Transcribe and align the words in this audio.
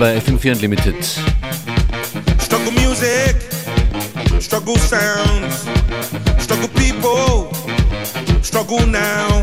Willkommen 0.00 0.14
bei 0.14 0.32
FM4 0.32 0.52
Unlimited. 0.52 1.04
Struggle 2.38 2.72
music, 2.72 3.36
struggle 4.40 4.78
sounds, 4.78 5.66
struggle 6.38 6.68
people, 6.68 7.50
struggle 8.42 8.86
now. 8.86 9.42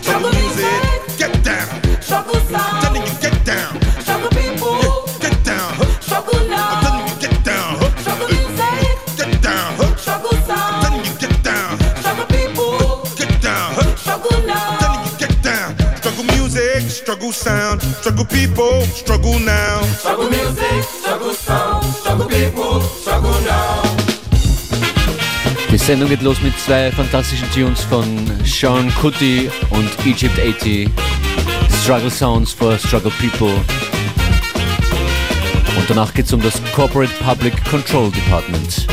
Struggle 0.00 0.30
music, 0.32 1.18
get 1.18 1.44
down. 1.44 1.68
Struggle 2.00 2.40
sound. 2.50 2.82
Telling 2.82 3.02
you 3.02 3.14
get 3.20 3.44
down, 3.44 3.78
Struggle 4.00 4.30
people. 4.30 5.06
get 5.20 5.44
down. 5.44 5.74
Struggle 6.00 6.40
I'm 6.50 6.82
telling 6.82 7.08
you 7.08 7.16
get 7.20 7.44
down, 7.44 7.76
Struggle 7.98 8.28
music. 8.28 9.16
get 9.18 9.42
down. 9.42 9.76
Struggle 9.98 10.36
sound. 10.46 10.82
Telling 10.82 11.04
you 11.04 11.14
get 11.20 11.42
down, 11.44 11.78
Struggle 12.00 12.26
people. 12.26 13.04
get 13.18 13.42
down. 13.42 13.96
Struggle 13.96 14.46
now. 14.46 14.78
Telling 14.80 15.04
you 15.04 15.18
get 15.18 15.42
down. 15.42 15.76
Struggle 15.96 16.24
music, 16.24 16.90
struggle 16.90 17.32
sound, 17.32 17.61
struggle 18.00 18.24
people, 18.24 18.82
struggle 18.82 19.38
now. 19.40 19.82
Struggle 19.98 20.30
music. 20.30 20.82
Struggle 20.82 21.34
sound. 21.34 21.84
Struggle 21.94 22.28
people. 22.28 22.80
Struggle 22.80 23.40
now. 23.42 23.82
Die 25.70 25.78
Sendung 25.78 26.08
geht 26.10 26.22
los 26.22 26.40
mit 26.42 26.58
zwei 26.60 26.92
fantastischen 26.92 27.50
Tunes 27.50 27.82
von 27.84 28.06
Sean 28.44 28.92
Cutty 29.00 29.50
und 29.70 29.88
Egypt 30.06 30.38
80. 30.38 30.90
Struggle 31.82 32.10
Sounds 32.10 32.52
for 32.52 32.78
Struggle 32.78 33.12
People. 33.18 33.54
Und 35.76 35.88
danach 35.88 36.12
geht 36.12 36.26
es 36.26 36.32
um 36.32 36.42
das 36.42 36.60
Corporate 36.74 37.12
Public 37.24 37.54
Control 37.70 38.10
Department. 38.10 38.86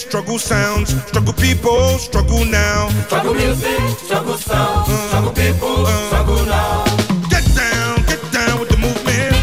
Struggle 0.00 0.38
sounds, 0.38 0.90
struggle 1.08 1.32
people, 1.34 1.98
struggle 1.98 2.44
now. 2.46 2.88
Struggle 3.06 3.34
music. 3.34 3.78
Struggle 3.98 4.34
sound. 4.34 4.86
Uh, 4.88 5.08
struggle 5.08 5.32
people. 5.32 5.86
Uh. 5.86 6.08
Struggle 6.08 6.46
now. 6.46 6.84
Get 7.28 7.44
down, 7.54 7.96
get 8.06 8.22
down 8.32 8.60
with 8.60 8.70
the 8.70 8.78
movement. 8.78 9.36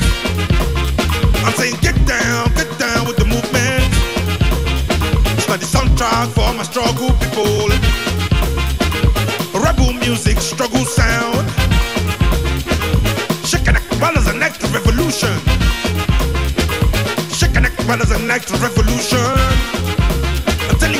I'm 1.45 1.53
saying 1.53 1.75
get 1.81 1.95
down, 2.05 2.51
get 2.55 2.69
down 2.79 3.05
with 3.05 3.17
the 3.17 3.25
movement. 3.25 3.85
It's 5.37 5.47
not 5.47 5.59
the 5.59 5.69
soundtrack 5.69 6.33
for 6.33 6.53
my 6.57 6.63
struggle 6.63 7.13
people. 7.21 7.69
Rebel 9.61 9.93
music, 9.93 10.39
struggle 10.39 10.85
sound. 10.85 11.47
Shaking 13.45 13.75
the 13.75 13.95
brothers 13.99 14.27
an 14.27 14.41
act 14.41 14.63
of 14.63 14.73
revolution. 14.73 15.37
Shaking 17.29 17.63
the 17.63 17.83
brothers 17.85 18.11
an 18.11 18.29
act 18.31 18.49
of 18.51 18.61
revolution. 18.61 19.76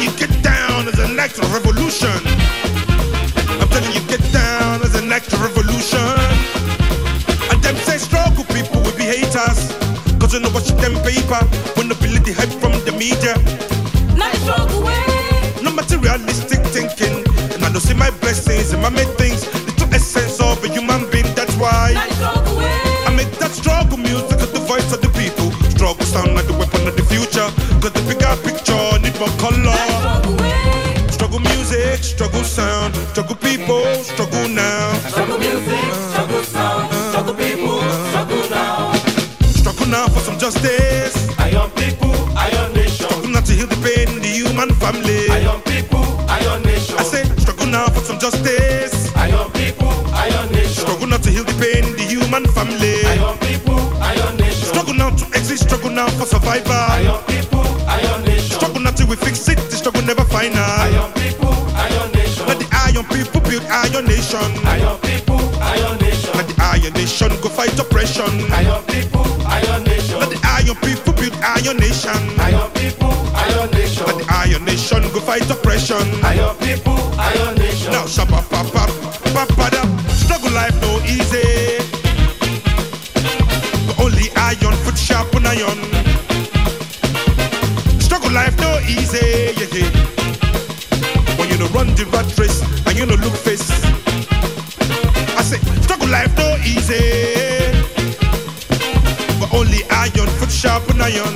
I'm 0.07 0.13
telling 0.15 0.23
you, 0.23 0.27
get 0.27 0.43
down 0.43 0.87
as 0.87 0.99
an 0.99 1.19
act 1.19 1.37
of 1.39 1.51
revolution. 1.53 2.15
I'm 3.59 3.67
telling 3.67 3.91
you, 3.91 4.01
get 4.07 4.23
down 4.31 4.81
as 4.81 4.95
an 4.95 5.11
act 5.11 5.33
of 5.33 5.41
revolution. 5.41 5.99
And 7.51 7.61
them 7.61 7.75
say 7.83 7.97
struggle 7.97 8.45
people 8.55 8.81
will 8.81 8.95
be 8.95 9.03
haters. 9.03 9.73
Cause 10.19 10.33
you 10.33 10.39
know 10.39 10.49
what 10.51 10.63
them 10.79 10.95
paper. 11.03 11.43
When 11.75 11.89
the 11.89 11.95
ability 11.99 12.31
hype 12.31 12.53
from 12.61 12.71
the 12.85 12.93
media. 12.95 13.35
Not 14.15 14.33
struggle 14.47 14.83
way. 14.83 14.95
No 15.61 15.71
materialistic 15.71 16.63
thinking. 16.71 17.25
And 17.53 17.65
I 17.65 17.71
don't 17.71 17.81
see 17.81 17.93
my 17.93 18.11
blessings 18.21 18.71
and 18.71 18.81
my 18.81 18.89
made 18.89 19.11
things. 19.17 19.43
The 19.43 19.73
true 19.75 19.91
essence 19.91 20.39
of 20.39 20.63
a 20.63 20.69
human 20.69 21.09
being. 21.11 21.27
That's 21.35 21.55
why 21.57 21.91
Not 21.93 22.09
struggle 22.15 22.57
way. 22.57 22.79
I 23.05 23.11
make 23.15 23.31
that 23.43 23.51
struggle 23.51 23.97
music 23.97 24.39
as 24.39 24.51
the 24.53 24.63
voice 24.63 24.87
of 24.93 25.01
the 25.01 25.11
people. 25.19 25.51
Struggle 25.75 26.05
sound 26.05 26.33
like 26.33 26.47
the 26.47 26.55
weapon 26.55 26.87
of 26.87 26.95
the 26.95 27.03
future. 27.03 27.49
Cause 27.83 27.91
the 27.91 28.03
bigger 28.07 28.31
picture 28.47 28.99
need 29.03 29.17
more 29.19 29.33
color. 29.43 29.66
Oppression. 68.27 68.53
Iron 68.53 68.83
people, 68.85 69.25
iron 69.47 69.83
nation. 69.83 70.19
Let 70.19 70.29
the 70.29 70.39
iron 70.43 70.75
people 70.81 71.13
build 71.13 71.33
iron 71.43 71.77
nation. 71.77 72.39
Iron 72.39 72.71
people, 72.71 73.13
iron 73.35 73.71
nation. 73.71 74.05
Let 74.05 74.17
the 74.17 74.25
iron 74.29 74.65
nation 74.65 75.01
go 75.13 75.19
fight 75.19 75.49
oppression. 75.49 76.03
Iron 76.23 76.55
people, 76.57 76.97
iron 77.19 77.55
nation. 77.57 77.91
Now 77.91 78.05
shabba 78.05 78.41
pap 78.49 78.67
pap 78.73 78.89
pap 79.33 79.49
pada. 79.55 79.83
Struggle 80.11 80.51
life 80.51 80.75
no 80.81 80.99
easy. 81.05 81.79
But 83.87 83.99
only 83.99 84.29
iron 84.35 84.75
foot 84.83 84.97
sharp 84.97 85.33
on 85.35 85.45
iron. 85.45 85.79
Struggle 87.99 88.31
life 88.31 88.57
no 88.59 88.79
easy, 88.87 89.53
yeah, 89.57 89.67
yeah. 89.73 89.89
When 91.37 91.49
you 91.49 91.57
no 91.57 91.67
run 91.67 91.93
the 91.95 92.05
rat 92.11 92.37
race 92.37 92.76
sharp 101.11 101.27
on 101.27 101.35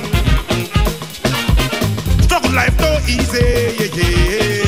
Struggle 2.22 2.52
life 2.52 2.78
no 2.80 2.98
easy, 3.08 3.76
yeah, 3.78 3.90
yeah. 3.96 4.64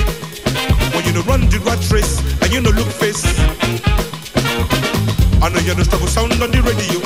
When 0.94 1.04
you 1.04 1.12
no 1.12 1.22
run 1.22 1.48
the 1.48 1.58
rat 1.64 1.80
race 1.90 2.20
and 2.42 2.52
you 2.52 2.60
no 2.60 2.70
look 2.70 2.88
face. 2.88 3.24
I 5.42 5.48
know 5.48 5.60
you 5.60 5.74
no 5.74 5.82
struggle 5.82 6.08
sound 6.08 6.32
on 6.32 6.50
the 6.50 6.62
radio. 6.62 7.00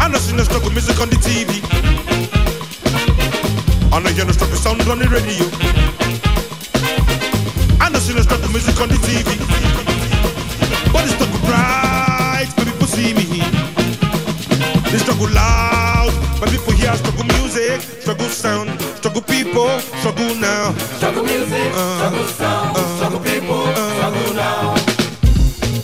I 0.00 0.08
know 0.08 0.18
see 0.18 0.36
no 0.36 0.44
struggle 0.44 0.70
music 0.70 1.00
on 1.00 1.08
the 1.08 1.16
TV. 1.16 1.62
I 3.92 4.00
know 4.00 4.10
you 4.10 4.24
no 4.24 4.32
struggle 4.32 4.56
sound 4.56 4.82
on 4.82 4.98
the 4.98 5.08
radio. 5.08 5.46
I 7.80 7.88
know 7.88 7.98
see 7.98 8.14
no 8.14 8.22
struggle 8.22 8.48
music 8.50 8.80
on 8.80 8.88
the 8.88 8.96
TV. 8.96 9.38
But 10.92 11.04
it's 11.04 11.14
struggle 11.14 11.40
bright 11.46 12.48
people 12.56 12.86
see 12.86 13.14
me. 13.14 13.72
They 14.92 14.98
struggle 14.98 15.30
loud 15.30 15.71
hear 16.92 16.98
struggle 16.98 17.24
music, 17.38 17.80
struggle 18.00 18.28
sound, 18.28 18.80
struggle 18.96 19.22
people, 19.22 19.78
struggle 20.00 20.34
now. 20.36 20.72
Struggle 20.96 21.24
music. 21.24 21.72
Struggle 21.72 22.26
sound. 22.26 22.76
Struggle 22.96 23.20
people. 23.20 23.66
Struggle 23.72 24.34
now. 24.34 24.74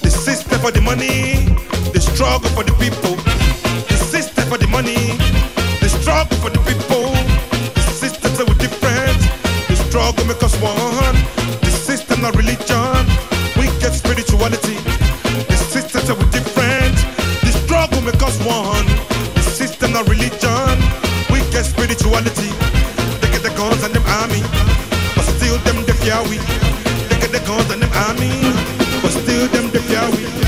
The 0.03 0.11
system 0.11 0.61
for 0.61 0.71
the 0.71 0.81
money, 0.81 1.57
the 1.93 2.01
struggle 2.01 2.51
for 2.51 2.65
the 2.65 2.73
people. 2.75 3.17
The 3.89 3.97
system 3.97 4.45
for 4.49 4.59
the 4.59 4.69
money, 4.69 5.17
the 5.81 5.89
struggle 5.89 6.37
for 6.39 6.51
the 6.51 6.59
people. 6.61 6.78
yeah 26.09 26.23
we. 26.23 26.39
Look 27.11 27.23
at 27.23 27.33
the 27.33 27.43
guns 27.47 27.71
and 27.71 27.83
them 27.83 27.93
army, 27.93 28.33
but 29.03 29.11
still 29.11 29.47
them 29.49 29.71
dip 29.71 29.87
yeah 29.91 30.09
we. 30.17 30.48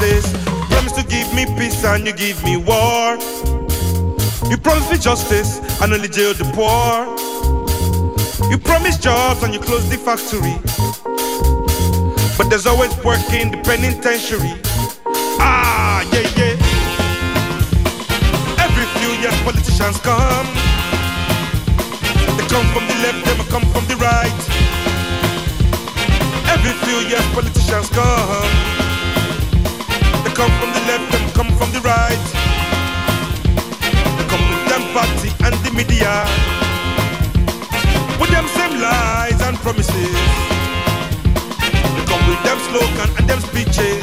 Excuses. 0.00 0.32
Promise 0.68 0.92
to 0.92 1.04
give 1.04 1.32
me 1.34 1.46
peace 1.58 1.84
and 1.84 2.06
you 2.06 2.12
give 2.12 2.42
me 2.44 2.56
war. 2.56 3.18
You 4.48 4.56
promise 4.56 4.90
me 4.90 4.98
justice 4.98 5.60
and 5.80 5.92
only 5.92 6.08
jail 6.08 6.34
the 6.34 6.44
poor. 6.54 7.06
You 8.50 8.58
promise 8.58 8.98
jobs 8.98 9.42
and 9.42 9.54
you 9.54 9.60
close 9.60 9.88
the 9.88 9.96
factory. 9.96 10.56
But 12.36 12.48
there's 12.48 12.66
always 12.66 12.96
work 13.04 13.20
in 13.32 13.50
the 13.50 13.58
penitentiary. 13.58 14.54
Ah, 15.38 16.02
yeah, 16.12 16.26
yeah. 16.36 16.56
Every 18.64 18.86
few 18.98 19.10
years 19.20 19.36
politicians 19.42 19.98
come. 20.00 20.46
They 22.36 22.46
come 22.48 22.66
from 22.72 22.86
the 22.88 22.96
left, 23.04 23.24
they 23.24 23.44
come 23.50 23.66
from 23.72 23.84
the 23.86 23.96
right. 23.96 24.40
Every 26.48 26.72
few 26.86 26.98
years 27.08 27.26
politicians 27.34 27.88
come. 27.90 28.79
Come 30.40 30.52
from 30.52 30.72
the 30.72 30.80
left, 30.88 31.12
they 31.12 31.32
come 31.36 31.52
from 31.58 31.70
the 31.70 31.80
right. 31.84 32.26
Come 34.32 34.44
with 34.48 34.64
them 34.72 34.80
party 34.96 35.28
and 35.44 35.54
the 35.60 35.70
media. 35.76 36.24
With 38.18 38.30
them 38.30 38.48
same 38.56 38.80
lies 38.80 39.38
and 39.42 39.58
promises. 39.58 40.16
They 41.92 42.04
come 42.08 42.24
with 42.24 42.40
them 42.40 42.58
slogan 42.72 43.10
and 43.18 43.28
them 43.28 43.40
speeches. 43.40 44.00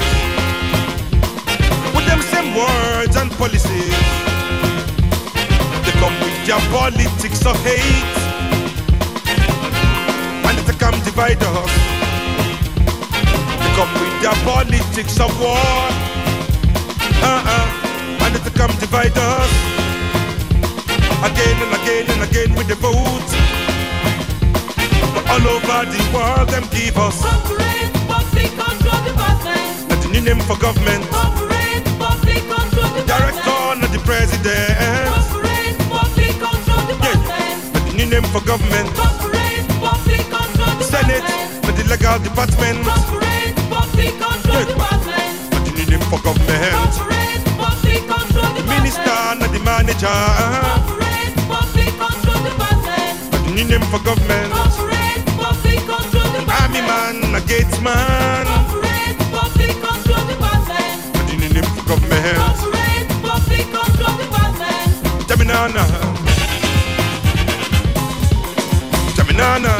With 1.97 2.05
them 2.05 2.21
same 2.21 2.53
words 2.53 3.15
and 3.15 3.31
policies. 3.31 3.97
They 5.89 5.93
come 5.97 6.13
with 6.21 6.37
their 6.45 6.61
politics 6.69 7.43
of 7.47 7.57
hate. 7.65 8.17
And 10.45 10.57
they 10.69 10.77
come 10.77 11.01
divide 11.01 11.41
us. 11.41 11.73
They 13.57 13.71
come 13.73 13.91
with 13.97 14.21
their 14.21 14.37
politics 14.45 15.19
of 15.19 15.33
war. 15.41 16.06
Uh-uh. 17.23 18.23
And 18.25 18.35
they 18.35 18.51
come 18.51 18.71
divide 18.79 19.17
us. 19.17 19.51
Again 21.27 21.57
and 21.63 21.73
again 21.81 22.05
and 22.13 22.21
again 22.29 22.55
with 22.55 22.67
the 22.67 22.75
vote. 22.75 23.29
But 25.13 25.25
all 25.33 25.45
over 25.55 25.79
the 25.89 26.01
world, 26.13 26.49
them 26.49 26.65
give 26.71 26.97
us 26.97 27.21
Corporate 27.21 27.93
public 28.07 28.51
control 28.53 28.99
department. 29.03 29.89
not 29.89 29.99
the 30.03 30.09
new 30.13 30.21
name 30.21 30.39
for 30.45 30.57
government. 30.57 31.03
Corporate 31.09 31.85
public 31.97 32.41
control 32.45 32.89
department. 32.93 33.07
Director, 33.07 33.61
not 33.81 33.89
the 33.91 34.01
president. 34.05 35.09
Corporate 35.09 35.77
public 35.89 36.33
control 36.37 36.81
Yeah, 36.85 37.17
department. 37.17 37.73
not 37.73 37.83
the 37.87 37.93
new 37.97 38.05
name 38.13 38.27
for 38.29 38.41
government. 38.45 38.87
Corporate 38.95 39.65
public 39.81 40.23
control 40.29 40.73
Senate, 40.85 41.25
not 41.65 41.73
the 41.75 41.83
legal 41.89 42.17
department. 42.21 42.77
Corporate 42.85 43.57
public 43.73 44.13
control 44.21 44.53
Yeah. 44.61 44.65
department 44.69 45.06
for 46.09 46.19
government. 46.21 46.73
Minister 48.67 49.17
not 49.39 49.51
the 49.51 49.59
manager. 49.63 50.07
But 53.31 53.41
you 53.47 53.53
need 53.55 53.67
them 53.67 53.81
for 53.91 53.99
government. 53.99 54.53
Army 56.61 56.81
man, 56.81 57.35
a 57.35 57.41
gates 57.41 57.79
man. 57.81 58.45
But 61.13 61.31
you 61.31 61.37
need 61.39 61.51
them 61.51 61.65
for 61.75 61.83
government. 61.87 62.37
Terminana. 65.27 65.83
Terminana. 69.15 69.73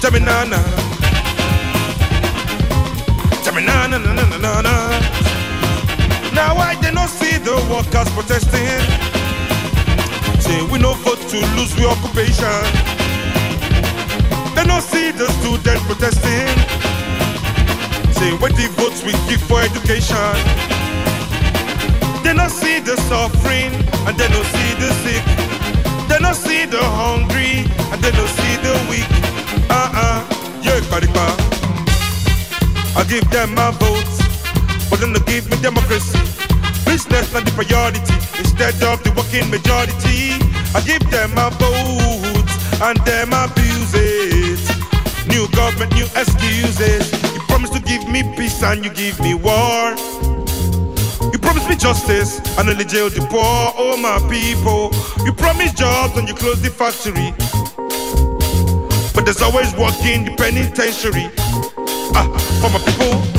Terminana. 0.00 0.85
Workers 7.68 8.08
protesting. 8.14 8.80
Say 10.40 10.62
we 10.70 10.78
no 10.78 10.94
vote 11.04 11.20
to 11.32 11.38
lose 11.56 11.74
we 11.76 11.84
occupation. 11.86 12.62
They 14.54 14.64
not 14.64 14.82
see 14.82 15.10
the 15.12 15.26
student 15.38 15.80
protesting. 15.88 16.48
Say 18.12 18.32
what 18.38 18.52
the 18.56 18.68
votes 18.78 19.02
we 19.04 19.12
give 19.28 19.42
for 19.42 19.60
education. 19.60 20.34
They 22.22 22.34
not 22.34 22.50
see 22.50 22.80
the 22.80 22.96
suffering 23.08 23.72
and 24.06 24.14
they 24.18 24.28
don't 24.28 24.48
see 24.56 24.72
the 24.82 24.90
sick. 25.02 25.24
They 26.08 26.18
not 26.20 26.36
see 26.36 26.66
the 26.66 26.82
hungry 26.82 27.66
and 27.92 27.98
they 28.02 28.12
don't 28.12 28.32
see 28.40 28.54
the 28.66 28.74
weak. 28.90 29.08
Uh-uh, 29.70 30.26
yeah. 30.62 30.76
I 32.98 33.04
give 33.04 33.28
them 33.30 33.54
my 33.54 33.70
votes, 33.72 34.88
but 34.88 35.00
then 35.00 35.12
they 35.12 35.20
give 35.30 35.50
me 35.50 35.56
democracy. 35.60 36.35
Business 36.96 37.30
not 37.34 37.44
the 37.44 37.52
priority, 37.52 38.00
instead 38.40 38.72
of 38.82 39.04
the 39.04 39.12
working 39.12 39.50
majority. 39.50 40.32
I 40.72 40.80
give 40.80 41.04
them 41.10 41.28
my 41.34 41.50
votes 41.60 42.56
and 42.80 42.96
them 43.04 43.36
abuse 43.36 43.92
it. 43.92 44.56
New 45.28 45.46
government, 45.52 45.92
new 45.92 46.08
excuses. 46.16 47.12
You 47.34 47.40
promise 47.52 47.68
to 47.76 47.80
give 47.80 48.08
me 48.08 48.22
peace 48.34 48.62
and 48.62 48.82
you 48.82 48.90
give 48.94 49.20
me 49.20 49.34
war. 49.34 49.92
You 51.28 51.38
promise 51.38 51.68
me 51.68 51.76
justice 51.76 52.40
and 52.56 52.70
only 52.70 52.86
jail 52.86 53.10
the 53.10 53.20
poor, 53.28 53.76
oh 53.76 53.98
my 54.00 54.16
people. 54.32 54.88
You 55.22 55.34
promise 55.34 55.74
jobs 55.74 56.16
and 56.16 56.26
you 56.26 56.34
close 56.34 56.62
the 56.62 56.70
factory. 56.70 57.36
But 59.12 59.26
there's 59.26 59.42
always 59.42 59.70
work 59.76 60.00
in 60.00 60.24
the 60.24 60.34
penitentiary. 60.34 61.28
Ah, 62.16 62.24
for 62.62 62.70
my 62.72 62.80
people. 62.88 63.35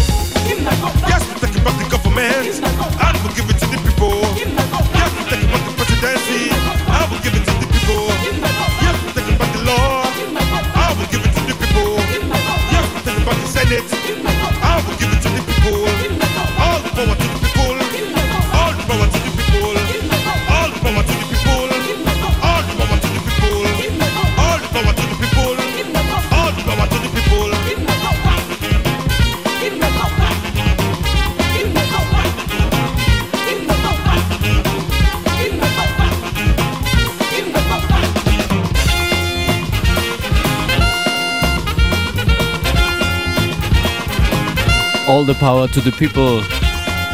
The 45.27 45.33
Power 45.33 45.67
to 45.67 45.81
the 45.81 45.91
People. 45.91 46.41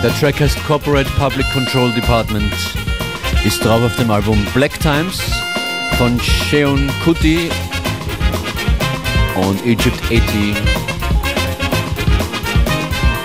Der 0.04 0.14
Track 0.20 0.40
heißt 0.40 0.64
Corporate 0.68 1.10
Public 1.18 1.50
Control 1.52 1.92
Department. 1.92 2.54
Ist 3.44 3.66
drauf 3.66 3.82
auf 3.84 3.96
dem 3.96 4.12
Album 4.12 4.46
Black 4.54 4.80
Times 4.80 5.20
von 5.98 6.20
Sheon 6.20 6.92
Kuti 7.04 7.50
und 9.36 9.66
Egypt 9.66 10.00
80. 10.06 10.22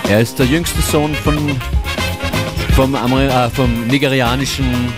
Er 0.09 0.21
ist 0.21 0.39
der 0.39 0.47
jüngste 0.47 0.81
Sohn 0.81 1.13
von, 1.13 1.37
vom, 2.75 2.95
Ameri 2.95 3.27
äh, 3.27 3.49
vom 3.51 3.85
nigerianischen 3.85 4.91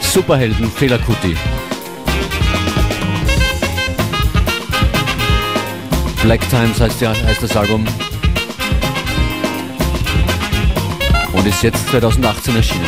Superhelden 0.00 0.70
Fela 0.70 0.98
Kuti. 0.98 1.36
Black 6.22 6.48
Times 6.50 6.80
heißt, 6.80 7.00
ja, 7.00 7.12
heißt 7.26 7.42
das 7.42 7.56
Album. 7.56 7.84
Und 11.46 11.52
ist 11.52 11.62
jetzt 11.62 11.88
2018 11.90 12.56
erschienen. 12.56 12.84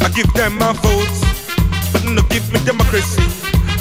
I 0.00 0.08
give 0.14 0.32
them 0.34 0.58
my 0.58 0.72
votes, 0.72 1.20
but 1.92 2.04
no 2.04 2.22
give 2.28 2.52
me 2.52 2.58
democracy. 2.64 3.22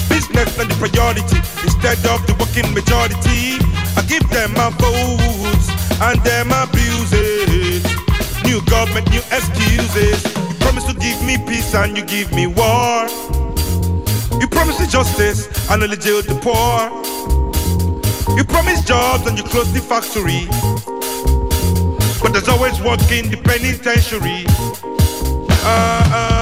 Business 0.09 0.57
not 0.57 0.67
the 0.69 0.75
priority, 0.75 1.38
instead 1.63 1.97
of 2.05 2.25
the 2.27 2.35
working 2.39 2.71
majority. 2.74 3.57
I 3.97 4.01
give 4.07 4.27
them 4.29 4.53
my 4.53 4.69
votes 4.77 5.69
and 6.01 6.21
them 6.24 6.51
it. 6.51 6.64
Make 8.96 9.10
new 9.12 9.20
excuses. 9.20 10.24
You 10.24 10.56
promise 10.60 10.86
to 10.86 10.94
give 10.94 11.22
me 11.24 11.38
peace 11.38 11.75
and 11.75 11.98
you 11.98 12.06
give 12.06 12.32
me 12.32 12.48
war. 12.48 13.08
You 14.40 14.48
promise 14.48 14.80
me 14.80 14.88
justice 14.88 15.50
and 15.70 15.84
only 15.84 15.98
jail 15.98 16.22
the 16.22 16.36
poor. 16.42 16.80
You 18.38 18.46
promise 18.46 18.82
jobs 18.86 19.28
and 19.28 19.38
you 19.38 19.44
close 19.44 19.72
the 19.74 19.82
factory. 19.82 20.48
But 22.22 22.32
there's 22.32 22.48
always 22.48 22.80
work 22.82 23.02
in 23.12 23.30
the 23.30 23.38
penitentiary. 23.44 24.46
Ah, 25.68 26.12
ah. 26.14 26.35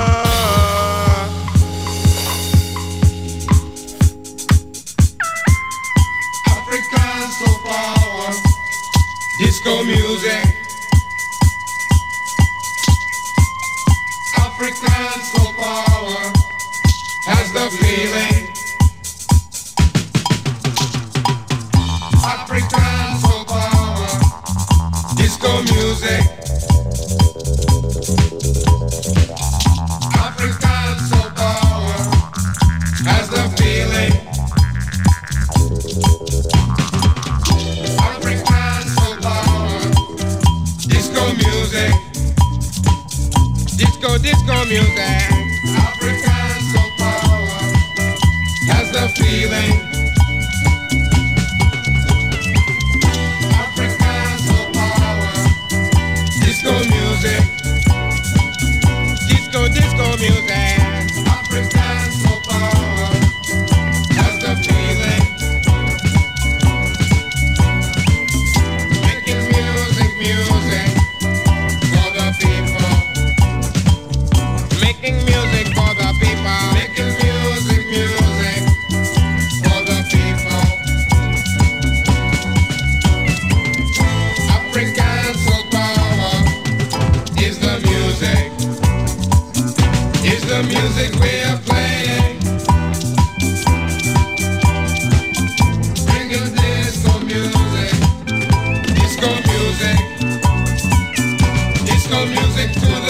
music 102.21 102.71
to 102.73 103.02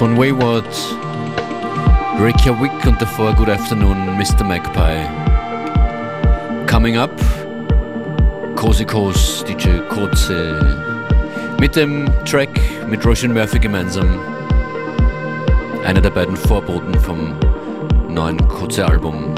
von 0.00 0.16
Wayward, 0.16 0.64
Reykjavik 2.18 2.72
und 2.86 3.02
davor 3.02 3.34
Good 3.34 3.50
Afternoon, 3.50 4.16
Mr. 4.16 4.42
Magpie. 4.44 5.06
Coming 6.66 6.96
up, 6.96 7.10
Cozy 8.56 8.86
Kos, 8.86 9.44
DJ 9.44 9.80
Kurze. 9.90 10.74
Mit 11.60 11.76
dem 11.76 12.08
Track 12.24 12.48
mit 12.88 13.04
Roshan 13.04 13.34
Murphy 13.34 13.58
gemeinsam. 13.58 14.18
Einer 15.84 16.00
der 16.00 16.08
beiden 16.08 16.34
Vorboten 16.34 16.98
vom 16.98 17.34
neuen 18.08 18.38
Kurze-Album. 18.48 19.34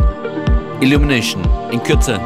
Illumination 0.80 1.42
in 1.72 1.82
Kürze. 1.82 2.20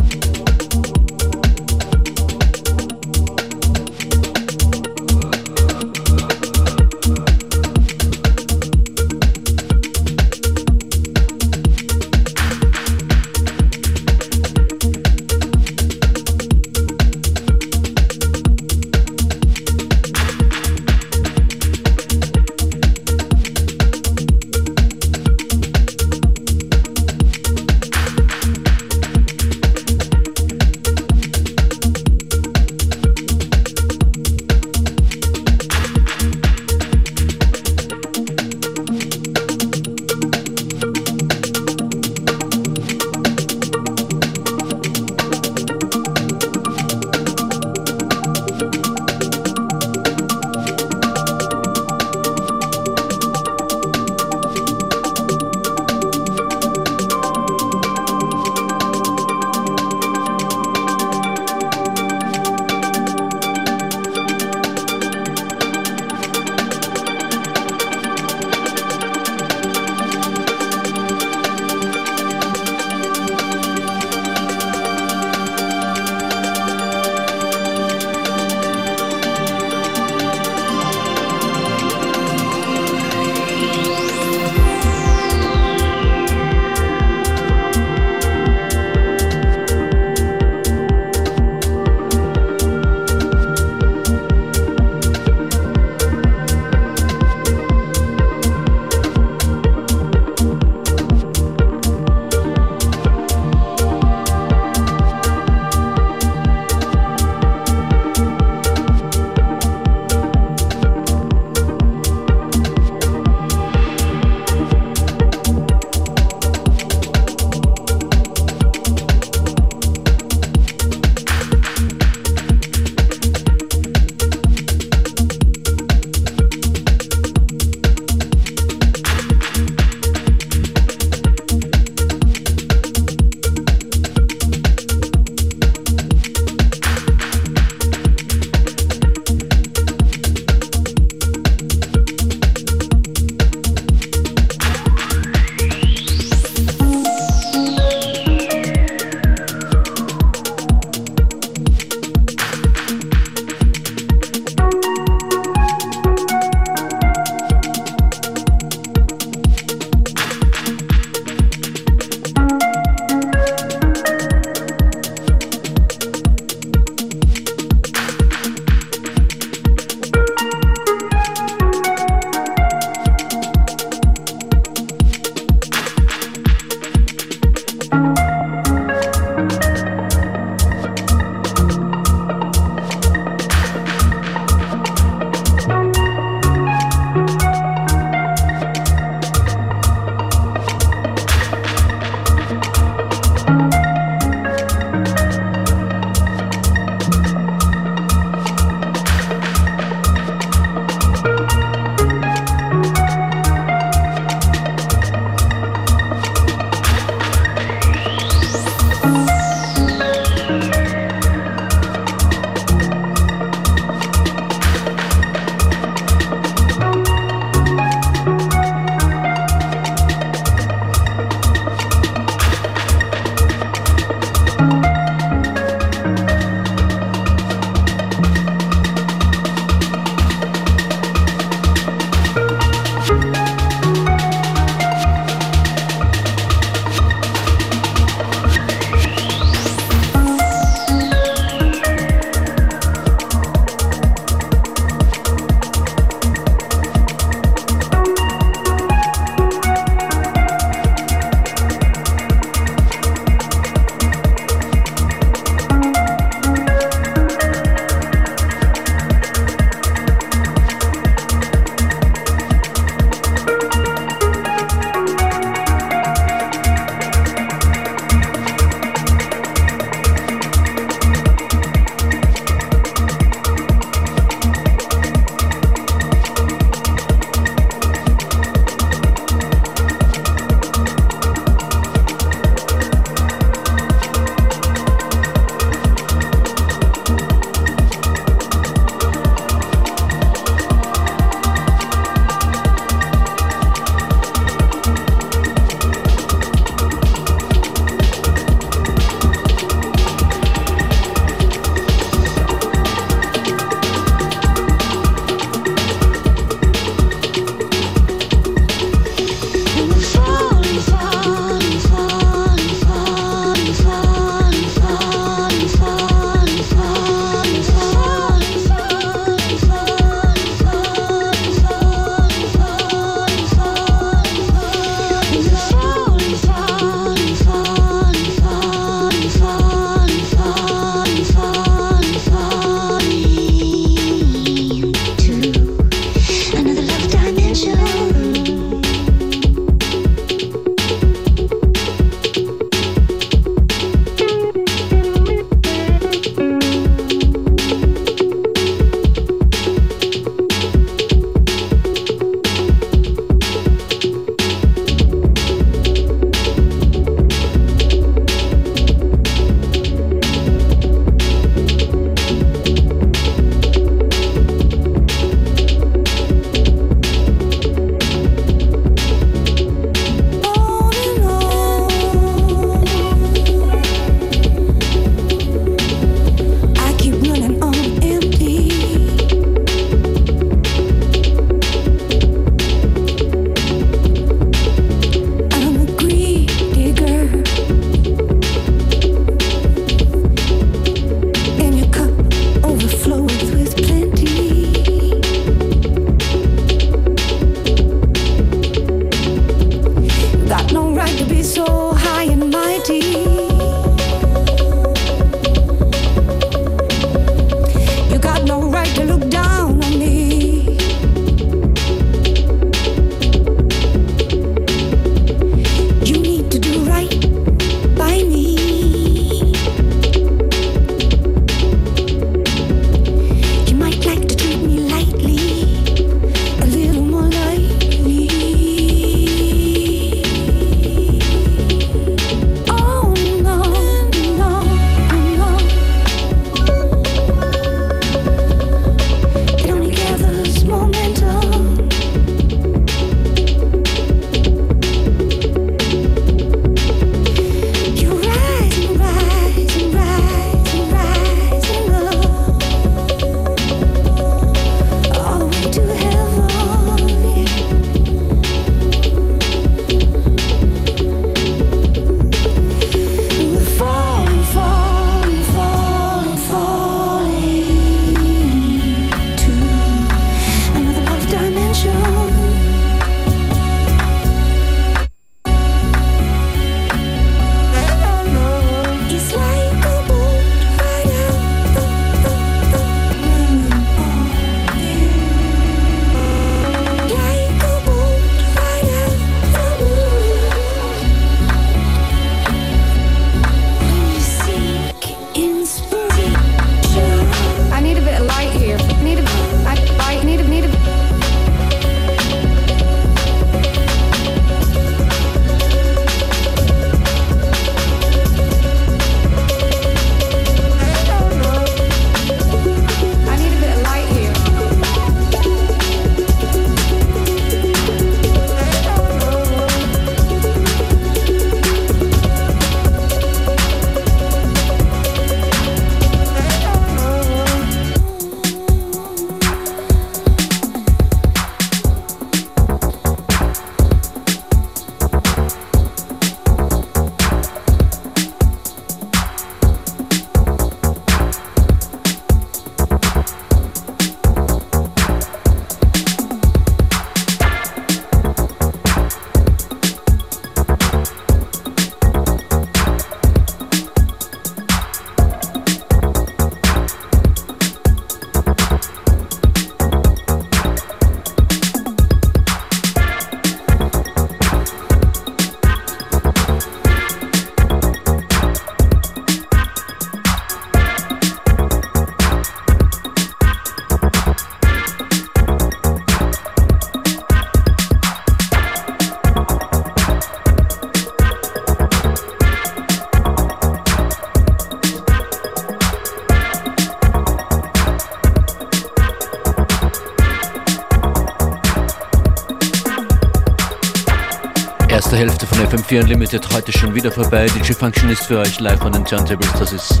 FM4 595.90 596.02
Unlimited 596.02 596.48
heute 596.52 596.70
schon 596.70 596.94
wieder 596.94 597.10
vorbei. 597.10 597.46
DJ 597.46 597.72
Function 597.72 598.10
ist 598.10 598.22
für 598.22 598.38
euch 598.38 598.60
live 598.60 598.80
an 598.82 598.92
den 598.92 599.04
Turntables. 599.04 599.52
Das 599.58 599.72
ist 599.72 600.00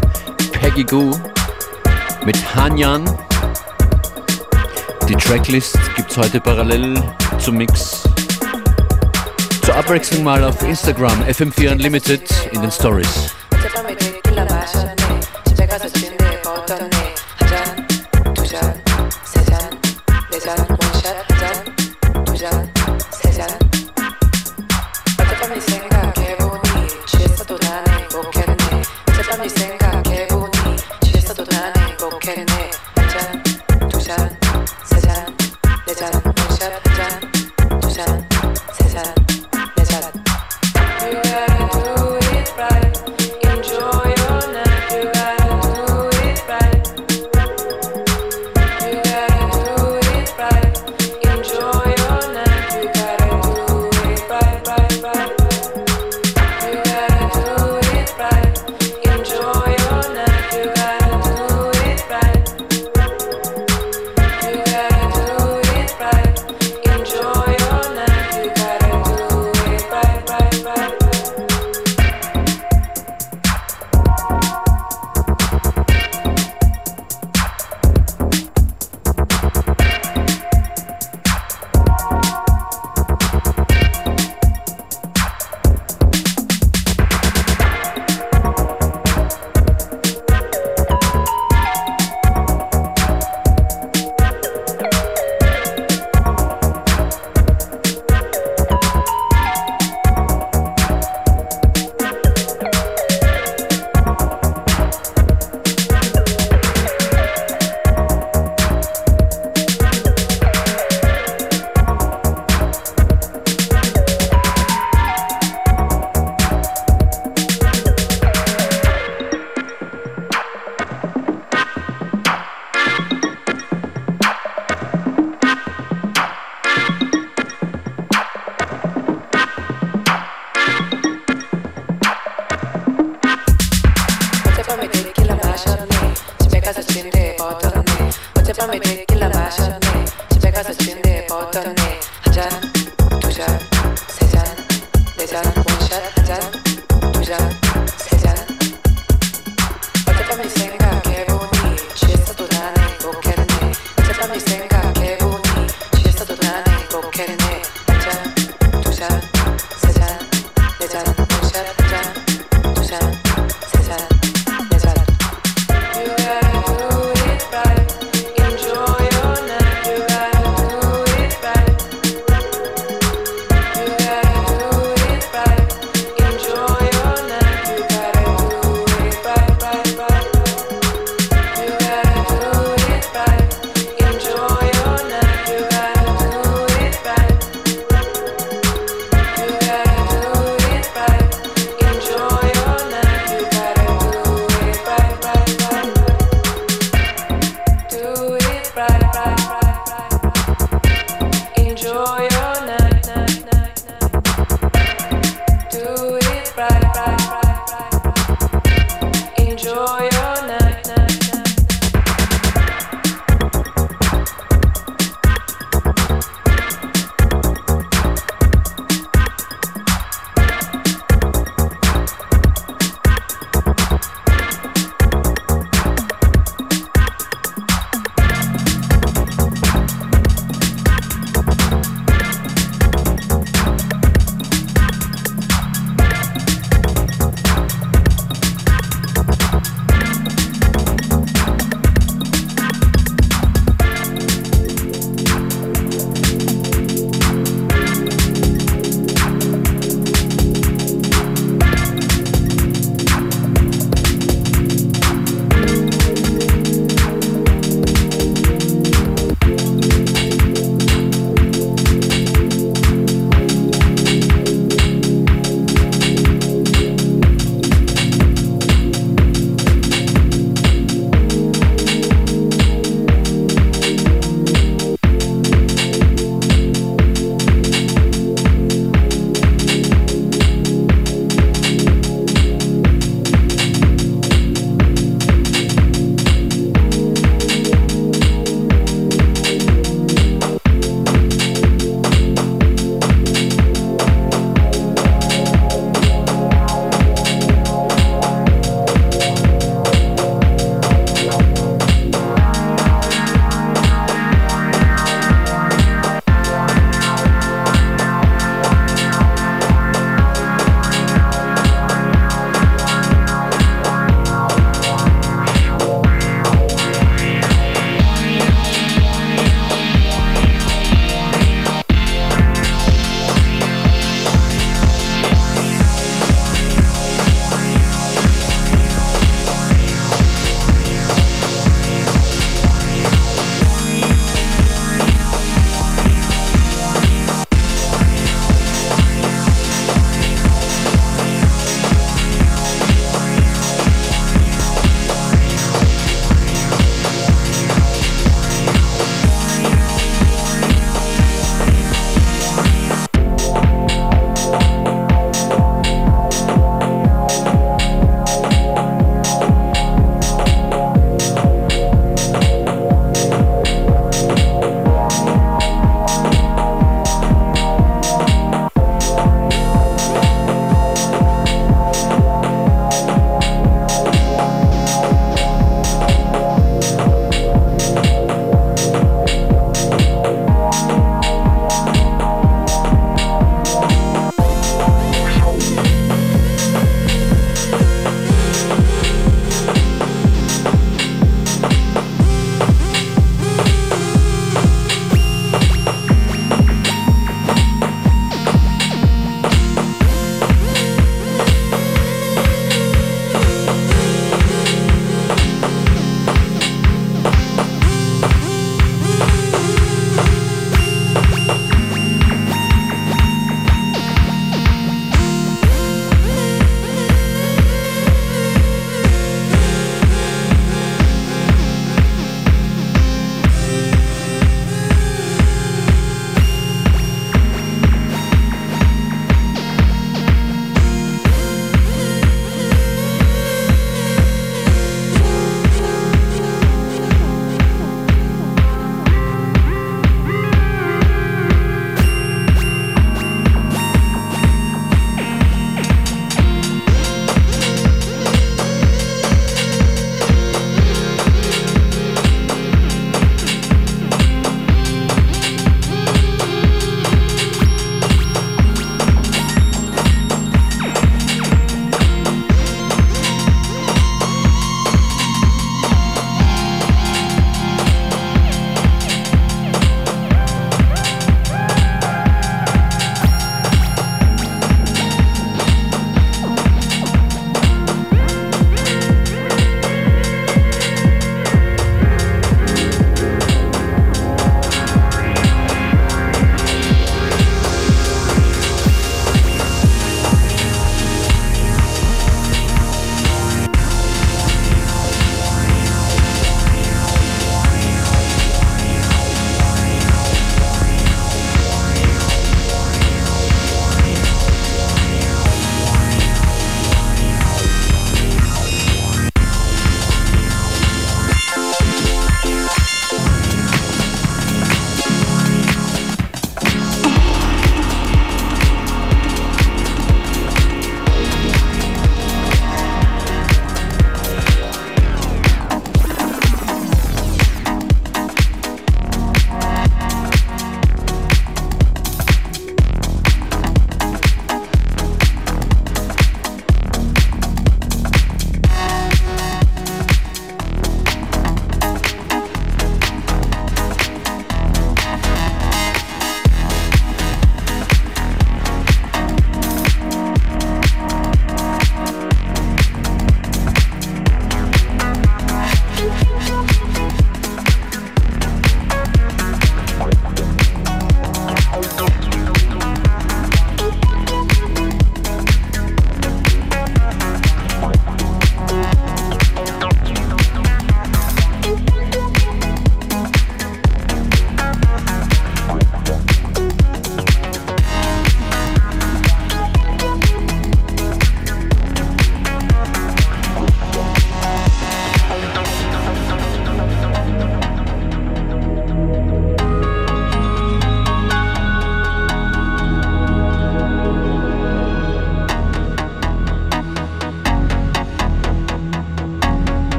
Peggy 0.52 0.84
Goo 0.84 1.10
mit 2.24 2.36
Hanyan. 2.54 3.04
Die 5.08 5.16
Tracklist 5.16 5.76
gibt 5.96 6.12
es 6.12 6.16
heute 6.16 6.40
parallel 6.40 6.94
zum 7.38 7.56
Mix. 7.56 8.04
Zur 9.64 9.74
Abwechslung 9.74 10.22
mal 10.22 10.44
auf 10.44 10.62
Instagram 10.62 11.24
FM4 11.24 11.72
Unlimited 11.72 12.30
in 12.52 12.62
den 12.62 12.70
Stories. 12.70 13.34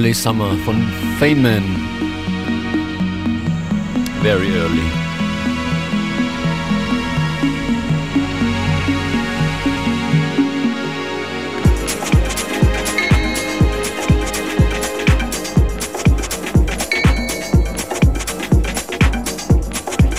Early 0.00 0.14
Summer 0.14 0.56
von 0.64 0.76
Feynman. 1.18 1.62
Very 4.22 4.48
early. 4.48 4.80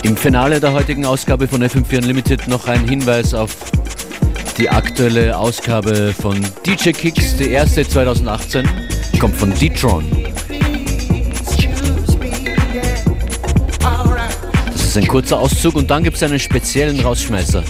Im 0.03 0.15
Finale 0.15 0.59
der 0.59 0.73
heutigen 0.73 1.07
Ausgabe 1.07 1.47
von 1.47 1.63
FM4 1.63 1.97
Unlimited 1.97 2.47
noch 2.47 2.67
ein 2.67 2.87
Hinweis 2.87 3.33
auf 3.33 3.55
die 4.59 4.69
aktuelle 4.69 5.35
Ausgabe 5.35 6.13
von 6.13 6.39
DJ 6.67 6.91
Kicks, 6.91 7.35
die 7.37 7.49
erste 7.49 7.87
2018, 7.87 8.80
kommt 9.21 9.35
von 9.35 9.53
D-Tron. 9.53 10.03
Das 14.65 14.83
ist 14.83 14.97
ein 14.97 15.07
kurzer 15.07 15.37
Auszug 15.37 15.75
und 15.75 15.91
dann 15.91 16.03
gibt 16.03 16.17
es 16.17 16.23
einen 16.23 16.39
speziellen 16.39 16.99
Rausschmeißer. 17.01 17.63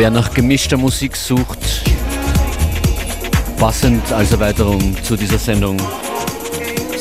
Wer 0.00 0.10
nach 0.10 0.32
gemischter 0.32 0.78
Musik 0.78 1.14
sucht, 1.14 1.58
passend 3.58 4.10
als 4.10 4.32
Erweiterung 4.32 4.96
zu 5.02 5.14
dieser 5.14 5.36
Sendung, 5.36 5.76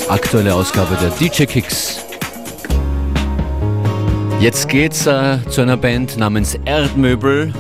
aktuelle 0.10 0.54
Ausgabe 0.54 0.98
der 1.02 1.10
DJ 1.12 1.46
Kicks. 1.46 2.04
Jetzt 4.42 4.68
geht's 4.68 5.06
äh, 5.06 5.38
zu 5.48 5.62
einer 5.62 5.78
Band 5.78 6.18
namens 6.18 6.60
Erdmöbel. 6.66 7.54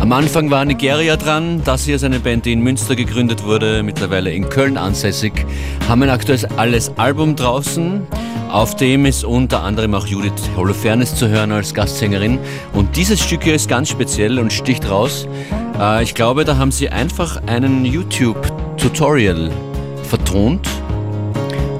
Am 0.00 0.12
Anfang 0.12 0.50
war 0.50 0.64
Nigeria 0.64 1.14
dran, 1.18 1.60
das 1.62 1.84
hier 1.84 1.96
ist 1.96 2.04
eine 2.04 2.20
Band, 2.20 2.46
die 2.46 2.52
in 2.54 2.62
Münster 2.62 2.96
gegründet 2.96 3.44
wurde, 3.44 3.82
mittlerweile 3.82 4.32
in 4.32 4.48
Köln 4.48 4.78
ansässig, 4.78 5.44
haben 5.90 6.02
ein 6.02 6.08
aktuelles 6.08 6.46
alles 6.56 6.90
Album 6.96 7.36
draußen. 7.36 8.06
Auf 8.50 8.74
dem 8.76 9.04
ist 9.04 9.24
unter 9.24 9.62
anderem 9.62 9.94
auch 9.94 10.06
Judith 10.06 10.50
Holofernes 10.56 11.14
zu 11.16 11.28
hören 11.28 11.52
als 11.52 11.74
Gastsängerin. 11.74 12.38
Und 12.72 12.96
dieses 12.96 13.20
Stück 13.20 13.44
hier 13.44 13.54
ist 13.54 13.68
ganz 13.68 13.90
speziell 13.90 14.38
und 14.38 14.54
sticht 14.54 14.88
raus. 14.88 15.28
Äh, 15.78 16.02
ich 16.02 16.14
glaube, 16.14 16.46
da 16.46 16.56
haben 16.56 16.72
sie 16.72 16.88
einfach 16.88 17.42
einen 17.46 17.84
YouTube-Tutorial 17.84 19.50
vertont. 20.04 20.66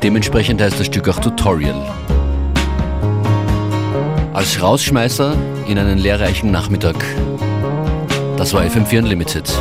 Dementsprechend 0.02 0.60
heißt 0.60 0.78
das 0.78 0.86
Stück 0.86 1.08
auch 1.08 1.20
Tutorial. 1.20 1.90
Als 4.34 4.60
Rausschmeißer 4.60 5.34
in 5.66 5.78
einen 5.78 5.98
lehrreichen 5.98 6.50
Nachmittag. 6.50 6.96
Das 8.40 8.54
war 8.54 8.62
FM4 8.62 9.00
Unlimited. 9.00 9.52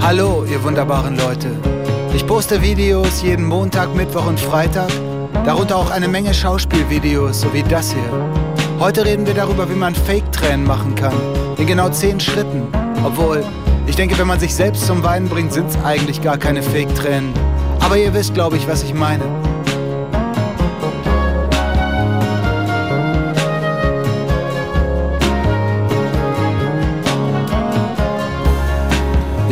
Hallo, 0.00 0.46
ihr 0.50 0.64
wunderbaren 0.64 1.18
Leute. 1.18 1.50
Ich 2.14 2.26
poste 2.26 2.62
Videos 2.62 3.20
jeden 3.20 3.44
Montag, 3.44 3.94
Mittwoch 3.94 4.26
und 4.26 4.40
Freitag, 4.40 4.88
darunter 5.44 5.76
auch 5.76 5.90
eine 5.90 6.08
Menge 6.08 6.32
Schauspielvideos, 6.32 7.42
so 7.42 7.52
wie 7.52 7.62
das 7.62 7.92
hier. 7.92 8.10
Heute 8.78 9.04
reden 9.04 9.26
wir 9.26 9.34
darüber, 9.34 9.68
wie 9.68 9.76
man 9.76 9.94
Fake-Tränen 9.94 10.64
machen 10.64 10.94
kann, 10.94 11.12
in 11.58 11.66
genau 11.66 11.90
10 11.90 12.18
Schritten. 12.18 12.62
Obwohl, 13.04 13.44
ich 13.86 13.94
denke, 13.94 14.18
wenn 14.18 14.26
man 14.26 14.40
sich 14.40 14.54
selbst 14.54 14.86
zum 14.86 15.02
Weinen 15.02 15.28
bringt, 15.28 15.52
sind 15.52 15.68
es 15.68 15.76
eigentlich 15.84 16.22
gar 16.22 16.38
keine 16.38 16.62
Fake-Tränen. 16.62 17.34
Aber 17.80 17.98
ihr 17.98 18.14
wisst, 18.14 18.32
glaube 18.32 18.56
ich, 18.56 18.66
was 18.66 18.82
ich 18.82 18.94
meine. 18.94 19.49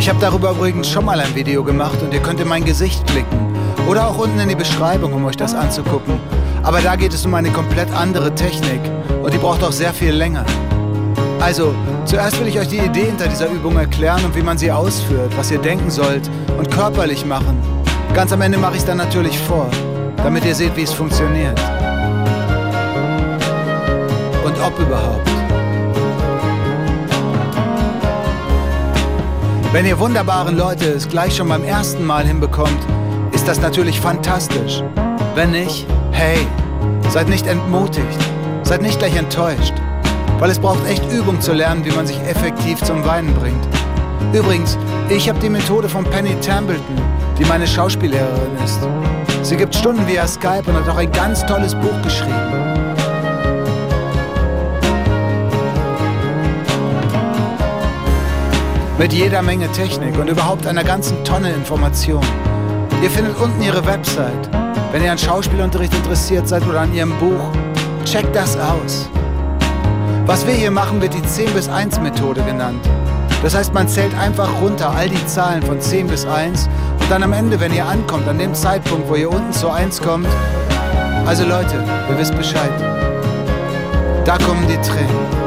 Ich 0.09 0.15
habe 0.15 0.23
darüber 0.23 0.53
übrigens 0.53 0.89
schon 0.89 1.05
mal 1.05 1.21
ein 1.21 1.35
Video 1.35 1.63
gemacht 1.63 2.01
und 2.01 2.15
ihr 2.15 2.21
könnt 2.21 2.41
in 2.41 2.49
mein 2.49 2.65
Gesicht 2.65 3.07
klicken. 3.07 3.55
Oder 3.87 4.09
auch 4.09 4.17
unten 4.17 4.41
in 4.41 4.49
die 4.49 4.55
Beschreibung, 4.55 5.13
um 5.13 5.27
euch 5.27 5.37
das 5.37 5.55
anzugucken. 5.55 6.19
Aber 6.63 6.81
da 6.81 6.97
geht 6.97 7.13
es 7.13 7.27
um 7.27 7.35
eine 7.35 7.51
komplett 7.51 7.93
andere 7.93 8.35
Technik 8.35 8.81
und 9.23 9.35
die 9.35 9.37
braucht 9.37 9.63
auch 9.63 9.71
sehr 9.71 9.93
viel 9.93 10.13
länger. 10.13 10.47
Also, 11.41 11.75
zuerst 12.07 12.41
will 12.41 12.49
ich 12.49 12.59
euch 12.59 12.69
die 12.69 12.79
Idee 12.79 13.05
hinter 13.05 13.29
dieser 13.29 13.51
Übung 13.51 13.77
erklären 13.77 14.25
und 14.25 14.35
wie 14.35 14.41
man 14.41 14.57
sie 14.57 14.73
ausführt, 14.73 15.31
was 15.37 15.51
ihr 15.51 15.59
denken 15.59 15.91
sollt 15.91 16.31
und 16.57 16.71
körperlich 16.71 17.27
machen. 17.27 17.61
Ganz 18.15 18.33
am 18.33 18.41
Ende 18.41 18.57
mache 18.57 18.77
ich 18.77 18.79
es 18.79 18.87
dann 18.87 18.97
natürlich 18.97 19.39
vor, 19.39 19.69
damit 20.17 20.43
ihr 20.47 20.55
seht, 20.55 20.75
wie 20.75 20.85
es 20.85 20.93
funktioniert. 20.95 21.61
Und 24.43 24.59
ob 24.59 24.79
überhaupt. 24.81 25.48
Wenn 29.71 29.85
ihr 29.85 29.99
wunderbaren 29.99 30.57
Leute 30.57 30.87
es 30.87 31.07
gleich 31.07 31.37
schon 31.37 31.51
beim 31.51 31.63
ersten 31.63 32.03
Mal 32.03 32.27
hinbekommt, 32.27 32.79
ist 33.33 33.47
das 33.47 33.61
natürlich 33.61 34.01
fantastisch. 34.01 34.83
Wenn 35.35 35.51
nicht, 35.51 35.87
hey, 36.11 36.39
seid 37.11 37.29
nicht 37.29 37.47
entmutigt, 37.47 38.19
seid 38.63 38.81
nicht 38.81 38.99
gleich 38.99 39.15
enttäuscht, 39.15 39.75
weil 40.39 40.49
es 40.49 40.59
braucht 40.59 40.89
echt 40.89 41.05
Übung 41.13 41.43
zu 41.43 41.53
lernen, 41.53 41.85
wie 41.85 41.91
man 41.91 42.07
sich 42.07 42.19
effektiv 42.23 42.83
zum 42.83 43.05
Weinen 43.05 43.35
bringt. 43.35 43.69
Übrigens, 44.33 44.79
ich 45.11 45.29
habe 45.29 45.39
die 45.39 45.51
Methode 45.51 45.91
von 45.91 46.05
Penny 46.05 46.35
Tambleton, 46.41 46.97
die 47.39 47.45
meine 47.45 47.67
Schauspiellehrerin 47.67 48.57
ist. 48.65 48.81
Sie 49.43 49.57
gibt 49.59 49.75
Stunden 49.75 50.07
via 50.09 50.27
Skype 50.27 50.65
und 50.67 50.77
hat 50.77 50.89
auch 50.89 50.97
ein 50.97 51.13
ganz 51.13 51.45
tolles 51.45 51.75
Buch 51.75 52.03
geschrieben. 52.03 52.78
Mit 58.99 59.13
jeder 59.13 59.43
Menge 59.43 59.71
Technik 59.71 60.19
und 60.19 60.29
überhaupt 60.29 60.67
einer 60.67 60.83
ganzen 60.83 61.23
Tonne 61.23 61.53
Information. 61.53 62.21
Ihr 63.01 63.09
findet 63.09 63.39
unten 63.39 63.63
ihre 63.63 63.87
Website. 63.87 64.51
Wenn 64.91 65.05
ihr 65.05 65.13
an 65.13 65.19
Schauspielunterricht 65.19 65.95
interessiert 65.95 66.49
seid 66.49 66.67
oder 66.67 66.81
an 66.81 66.93
ihrem 66.93 67.17
Buch, 67.19 67.53
checkt 68.05 68.35
das 68.35 68.57
aus. 68.59 69.09
Was 70.27 70.45
wir 70.49 70.53
hier 70.53 70.73
machen, 70.73 71.01
wird 71.01 71.15
die 71.15 71.23
10 71.23 71.55
bis 71.55 71.69
1 71.69 72.01
Methode 72.01 72.43
genannt. 72.43 72.85
Das 73.45 73.55
heißt, 73.55 73.73
man 73.73 73.87
zählt 73.87 74.19
einfach 74.19 74.51
runter 74.61 74.91
all 74.91 75.09
die 75.09 75.27
Zahlen 75.27 75.63
von 75.63 75.81
10 75.81 76.09
bis 76.09 76.27
1 76.27 76.69
und 76.99 77.09
dann 77.09 77.23
am 77.23 77.33
Ende, 77.33 77.61
wenn 77.61 77.73
ihr 77.73 77.87
ankommt, 77.87 78.27
an 78.27 78.39
dem 78.39 78.53
Zeitpunkt, 78.53 79.09
wo 79.09 79.15
ihr 79.15 79.31
unten 79.31 79.53
zu 79.53 79.71
1 79.71 80.03
kommt, 80.03 80.27
also 81.25 81.45
Leute, 81.45 81.85
ihr 82.11 82.19
wisst 82.19 82.37
Bescheid. 82.37 82.73
Da 84.25 84.37
kommen 84.39 84.67
die 84.67 84.77
Tränen. 84.79 85.38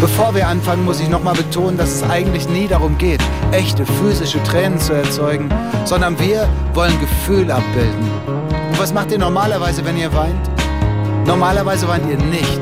Bevor 0.00 0.32
wir 0.32 0.46
anfangen, 0.46 0.84
muss 0.84 1.00
ich 1.00 1.08
nochmal 1.08 1.34
betonen, 1.34 1.76
dass 1.76 1.90
es 1.90 2.02
eigentlich 2.04 2.48
nie 2.48 2.68
darum 2.68 2.96
geht, 2.98 3.20
echte 3.50 3.84
physische 3.84 4.40
Tränen 4.44 4.78
zu 4.78 4.92
erzeugen, 4.92 5.48
sondern 5.84 6.16
wir 6.20 6.48
wollen 6.72 6.98
Gefühl 7.00 7.50
abbilden. 7.50 8.08
Und 8.70 8.78
was 8.78 8.94
macht 8.94 9.10
ihr 9.10 9.18
normalerweise, 9.18 9.84
wenn 9.84 9.96
ihr 9.96 10.12
weint? 10.14 10.48
Normalerweise 11.26 11.88
weint 11.88 12.08
ihr 12.08 12.16
nicht. 12.16 12.60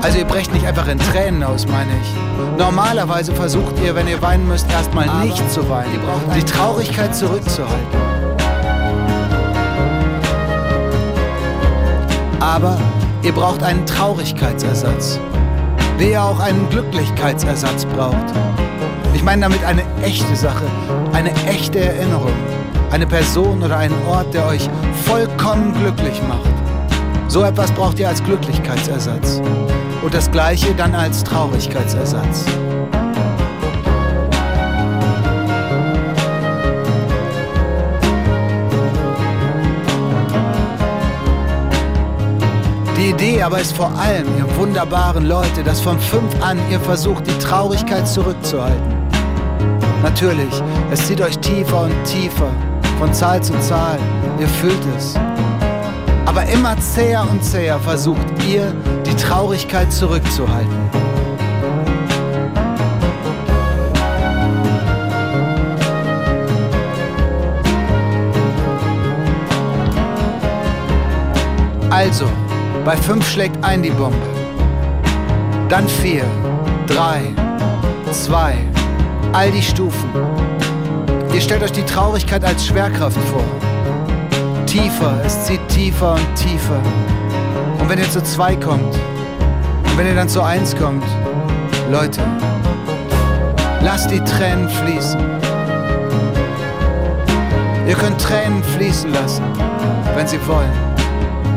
Also 0.00 0.18
ihr 0.18 0.24
brecht 0.24 0.52
nicht 0.54 0.64
einfach 0.64 0.86
in 0.86 0.98
Tränen 0.98 1.42
aus, 1.42 1.66
meine 1.66 1.90
ich. 1.90 2.56
Normalerweise 2.56 3.34
versucht 3.34 3.74
ihr, 3.84 3.96
wenn 3.96 4.06
ihr 4.06 4.22
weinen 4.22 4.46
müsst, 4.46 4.70
erstmal 4.70 5.08
nicht 5.24 5.50
zu 5.50 5.68
weinen. 5.68 5.90
Die 6.36 6.44
Traurigkeit 6.44 7.14
zurückzuhalten. 7.16 7.98
Aber 12.38 12.78
ihr 13.22 13.32
braucht 13.32 13.62
einen 13.64 13.84
Traurigkeitsersatz. 13.86 15.18
Ihr 16.00 16.24
auch 16.24 16.40
einen 16.40 16.68
Glücklichkeitsersatz 16.70 17.84
braucht. 17.84 18.16
Ich 19.14 19.22
meine 19.22 19.42
damit 19.42 19.62
eine 19.64 19.82
echte 20.02 20.34
Sache, 20.34 20.64
eine 21.12 21.30
echte 21.46 21.78
Erinnerung. 21.78 22.32
Eine 22.90 23.06
Person 23.06 23.62
oder 23.62 23.76
einen 23.76 23.94
Ort, 24.08 24.32
der 24.32 24.46
euch 24.46 24.68
vollkommen 25.04 25.74
glücklich 25.74 26.20
macht. 26.26 26.50
So 27.28 27.44
etwas 27.44 27.70
braucht 27.72 27.98
ihr 27.98 28.08
als 28.08 28.24
Glücklichkeitsersatz. 28.24 29.42
Und 30.02 30.14
das 30.14 30.30
gleiche 30.30 30.74
dann 30.74 30.94
als 30.94 31.22
Traurigkeitsersatz. 31.22 32.46
Idee 43.20 43.42
aber 43.42 43.60
ist 43.60 43.76
vor 43.76 43.90
allem, 43.98 44.26
ihr 44.38 44.56
wunderbaren 44.56 45.26
Leute, 45.26 45.62
dass 45.62 45.78
von 45.78 46.00
fünf 46.00 46.42
an 46.42 46.58
ihr 46.70 46.80
versucht, 46.80 47.26
die 47.26 47.38
Traurigkeit 47.38 48.08
zurückzuhalten. 48.08 48.94
Natürlich, 50.02 50.62
es 50.90 51.06
zieht 51.06 51.20
euch 51.20 51.38
tiefer 51.40 51.82
und 51.82 51.92
tiefer, 52.04 52.50
von 52.98 53.12
Zahl 53.12 53.42
zu 53.42 53.52
Zahl, 53.60 53.98
ihr 54.38 54.48
fühlt 54.48 54.80
es. 54.96 55.16
Aber 56.24 56.46
immer 56.46 56.78
zäher 56.80 57.28
und 57.30 57.44
zäher 57.44 57.78
versucht 57.80 58.26
ihr, 58.48 58.74
die 59.04 59.14
Traurigkeit 59.16 59.92
zurückzuhalten. 59.92 60.78
Also, 71.90 72.24
bei 72.84 72.96
5 72.96 73.28
schlägt 73.28 73.62
ein 73.64 73.82
die 73.82 73.90
Bombe. 73.90 74.16
Dann 75.68 75.86
4, 75.86 76.24
3, 76.86 77.20
2, 78.10 78.54
all 79.32 79.50
die 79.50 79.62
Stufen. 79.62 80.10
Ihr 81.32 81.40
stellt 81.40 81.62
euch 81.62 81.72
die 81.72 81.84
Traurigkeit 81.84 82.44
als 82.44 82.66
Schwerkraft 82.66 83.18
vor. 83.32 83.44
Tiefer, 84.66 85.20
es 85.24 85.44
zieht 85.44 85.66
tiefer 85.68 86.14
und 86.14 86.34
tiefer. 86.34 86.80
Und 87.78 87.88
wenn 87.88 87.98
ihr 87.98 88.10
zu 88.10 88.22
2 88.22 88.56
kommt, 88.56 88.94
und 88.94 89.98
wenn 89.98 90.06
ihr 90.06 90.14
dann 90.14 90.28
zu 90.28 90.42
1 90.42 90.76
kommt, 90.76 91.04
Leute, 91.90 92.20
lasst 93.82 94.10
die 94.10 94.20
Tränen 94.20 94.68
fließen. 94.68 95.20
Ihr 97.86 97.94
könnt 97.96 98.20
Tränen 98.20 98.62
fließen 98.62 99.12
lassen, 99.12 99.44
wenn 100.14 100.26
sie 100.26 100.38
wollen 100.46 100.89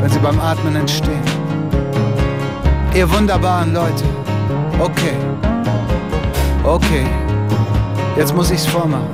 wenn 0.03 0.11
sie 0.11 0.19
beim 0.19 0.37
Atmen 0.41 0.75
entstehen. 0.75 1.23
Ihr 2.93 3.09
wunderbaren 3.09 3.73
Leute. 3.73 4.03
Okay. 4.77 5.15
Okay. 6.61 7.05
Jetzt 8.17 8.35
muss 8.35 8.51
ich's 8.51 8.65
vormachen. 8.65 9.07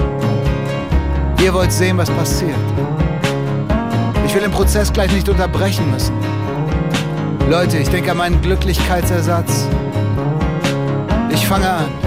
Ihr 1.43 1.53
wollt 1.53 1.71
sehen, 1.71 1.95
was 1.95 2.09
passiert. 2.09 2.57
Ich 4.25 4.33
will 4.33 4.41
den 4.41 4.51
Prozess 4.51 4.91
gleich 4.91 5.11
nicht 5.11 5.29
unterbrechen 5.29 5.91
müssen. 5.91 6.15
Leute, 7.51 7.77
ich 7.77 7.89
denke 7.89 8.09
an 8.11 8.17
meinen 8.17 8.41
Glücklichkeitsersatz. 8.41 9.67
Ich 11.29 11.45
fange 11.45 11.69
an. 11.69 11.98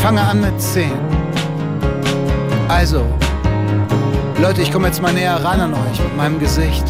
Fange 0.00 0.22
an 0.22 0.40
mit 0.40 0.60
10. 0.60 0.90
Also, 2.68 3.04
Leute, 4.40 4.62
ich 4.62 4.72
komme 4.72 4.86
jetzt 4.86 5.02
mal 5.02 5.12
näher 5.12 5.36
ran 5.44 5.60
an 5.60 5.74
euch 5.74 6.00
mit 6.02 6.16
meinem 6.16 6.38
Gesicht. 6.38 6.84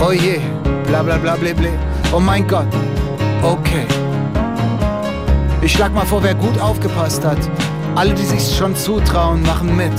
Oh 0.00 0.12
je, 0.12 0.40
bla 0.86 1.02
bla 1.02 1.16
bla 1.16 1.34
bla 1.34 1.52
bla. 1.52 1.68
Oh 2.12 2.20
mein 2.20 2.46
Gott. 2.46 2.68
Okay. 3.42 3.86
Ich 5.62 5.72
schlag 5.72 5.92
mal 5.92 6.06
vor, 6.06 6.22
wer 6.22 6.34
gut 6.34 6.60
aufgepasst 6.60 7.24
hat. 7.24 7.38
Alle, 7.96 8.14
die 8.14 8.24
sich 8.24 8.56
schon 8.56 8.76
zutrauen, 8.76 9.42
machen 9.42 9.76
mit. 9.76 9.92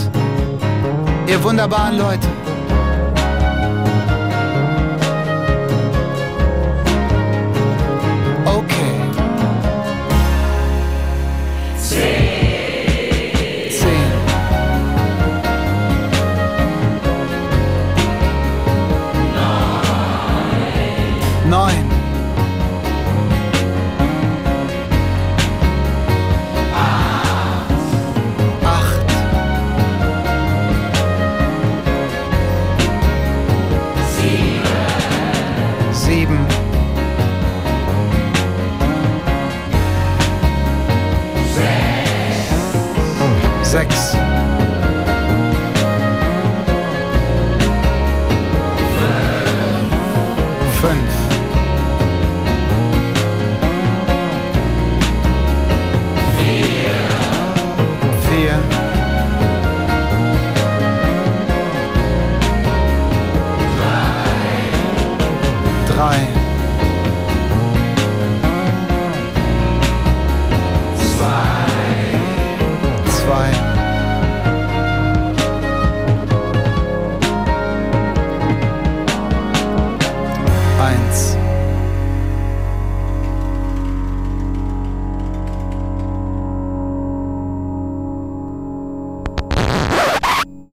Ihr 1.27 1.43
wunderbaren 1.43 1.97
Leute. 1.97 2.27